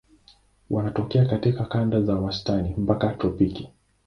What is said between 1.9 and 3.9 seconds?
za wastani mpaka tropiki.